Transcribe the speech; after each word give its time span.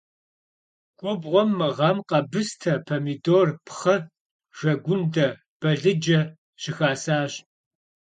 Gubğuem 0.99 1.49
mı 1.57 1.69
ğem 1.77 1.97
khebıste, 2.09 2.73
pomidor, 2.85 3.47
pxhı, 3.67 3.95
jjegunde, 4.57 5.27
balıce 5.59 6.19
şıxasaş. 6.61 7.33